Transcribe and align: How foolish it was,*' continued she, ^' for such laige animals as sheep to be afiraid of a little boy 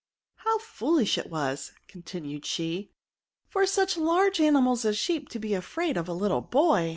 How 0.37 0.57
foolish 0.57 1.19
it 1.19 1.29
was,*' 1.29 1.73
continued 1.87 2.43
she, 2.43 2.89
^' 2.93 2.95
for 3.47 3.67
such 3.67 3.97
laige 3.97 4.39
animals 4.39 4.83
as 4.83 4.97
sheep 4.97 5.29
to 5.29 5.37
be 5.37 5.49
afiraid 5.53 5.95
of 5.95 6.07
a 6.09 6.13
little 6.13 6.41
boy 6.41 6.89